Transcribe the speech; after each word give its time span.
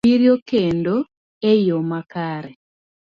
abiriyo 0.05 0.35
kendo 0.49 0.95
e 1.51 1.53
yo 1.67 1.77
makare. 1.91 2.51